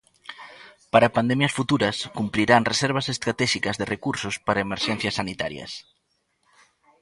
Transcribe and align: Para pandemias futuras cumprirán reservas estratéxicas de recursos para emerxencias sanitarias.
Para 0.93 1.13
pandemias 1.17 1.55
futuras 1.59 1.97
cumprirán 2.17 2.67
reservas 2.71 3.09
estratéxicas 3.15 3.75
de 3.77 3.89
recursos 3.93 4.35
para 4.45 4.63
emerxencias 4.67 5.17
sanitarias. 5.19 5.71